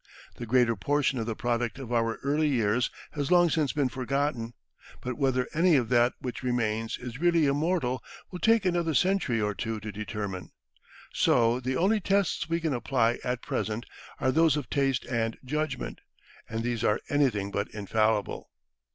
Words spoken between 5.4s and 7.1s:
any of that which remains